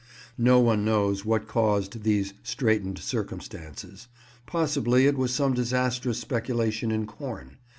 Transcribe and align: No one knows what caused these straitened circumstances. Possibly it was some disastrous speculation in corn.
No 0.39 0.59
one 0.59 0.83
knows 0.83 1.25
what 1.25 1.47
caused 1.47 2.01
these 2.01 2.33
straitened 2.41 2.97
circumstances. 2.97 4.07
Possibly 4.47 5.05
it 5.05 5.15
was 5.15 5.31
some 5.31 5.53
disastrous 5.53 6.17
speculation 6.17 6.89
in 6.89 7.05
corn. 7.05 7.57